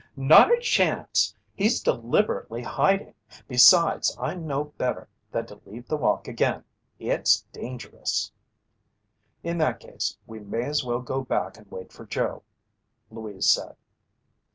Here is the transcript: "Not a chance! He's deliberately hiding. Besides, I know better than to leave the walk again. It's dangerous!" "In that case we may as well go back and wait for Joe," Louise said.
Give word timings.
"Not 0.15 0.51
a 0.51 0.59
chance! 0.59 1.35
He's 1.53 1.79
deliberately 1.79 2.63
hiding. 2.63 3.13
Besides, 3.47 4.17
I 4.19 4.33
know 4.33 4.73
better 4.79 5.07
than 5.31 5.45
to 5.45 5.61
leave 5.63 5.87
the 5.87 5.95
walk 5.95 6.27
again. 6.27 6.63
It's 6.97 7.43
dangerous!" 7.53 8.31
"In 9.43 9.59
that 9.59 9.79
case 9.79 10.17
we 10.25 10.39
may 10.39 10.63
as 10.63 10.83
well 10.83 11.01
go 11.01 11.21
back 11.21 11.55
and 11.59 11.69
wait 11.69 11.91
for 11.93 12.07
Joe," 12.07 12.41
Louise 13.11 13.45
said. 13.47 13.75